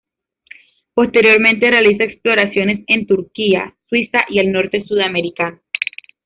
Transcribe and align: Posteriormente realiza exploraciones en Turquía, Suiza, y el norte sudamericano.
Posteriormente 0.95 1.69
realiza 1.69 2.05
exploraciones 2.05 2.83
en 2.87 3.05
Turquía, 3.05 3.75
Suiza, 3.87 4.25
y 4.29 4.39
el 4.39 4.51
norte 4.51 4.83
sudamericano. 4.87 5.61